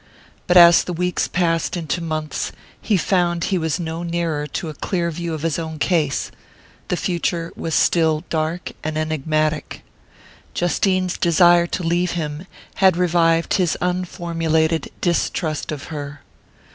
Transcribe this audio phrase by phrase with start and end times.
[0.47, 2.51] But as the weeks passed into months
[2.81, 6.31] he found he was no nearer to a clear view of his own case:
[6.87, 9.83] the future was still dark and enigmatic.
[10.55, 16.21] Justine's desire to leave him had revived his unformulated distrust of her.